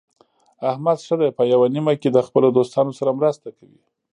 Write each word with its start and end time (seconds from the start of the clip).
احمد 0.71 0.97
ښه 1.05 1.15
دی 1.21 1.29
په 1.37 1.43
یوه 1.51 1.67
نیمه 1.75 1.93
کې 2.01 2.09
د 2.11 2.17
خپلو 2.27 2.47
دوستانو 2.57 2.91
سره 2.99 3.11
مرسته 3.19 3.47
کوي. 3.57 3.81